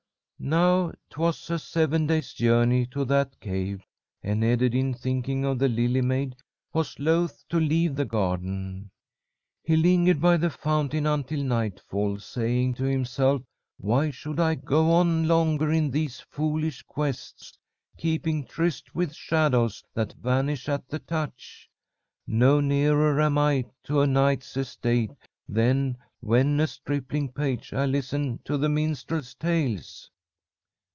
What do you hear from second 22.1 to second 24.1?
No nearer am I to a